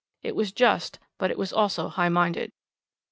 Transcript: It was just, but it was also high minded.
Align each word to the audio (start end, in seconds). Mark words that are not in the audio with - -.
It 0.23 0.35
was 0.35 0.51
just, 0.51 0.97
but 1.19 1.29
it 1.29 1.37
was 1.37 1.53
also 1.53 1.87
high 1.87 2.09
minded. 2.09 2.51